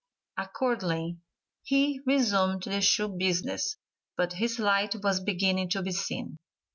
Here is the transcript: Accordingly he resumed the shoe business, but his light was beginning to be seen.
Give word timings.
Accordingly 0.35 1.19
he 1.61 2.01
resumed 2.07 2.63
the 2.63 2.81
shoe 2.81 3.07
business, 3.07 3.77
but 4.17 4.33
his 4.33 4.57
light 4.57 4.95
was 5.03 5.19
beginning 5.19 5.69
to 5.69 5.83
be 5.83 5.91
seen. 5.91 6.37